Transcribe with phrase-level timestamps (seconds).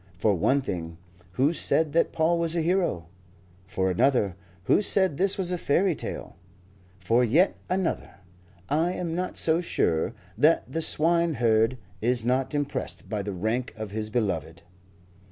[0.17, 0.97] For one thing,
[1.33, 3.05] who said that Paul was a hero?
[3.67, 6.37] For another, who said this was a fairy tale?
[6.97, 8.15] For yet another,
[8.67, 13.91] I am not so sure that the swineherd is not impressed by the rank of
[13.91, 14.63] his beloved.